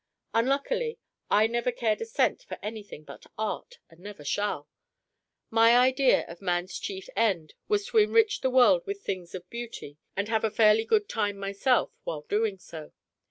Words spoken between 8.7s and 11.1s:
with things of beauty, and have a fairly good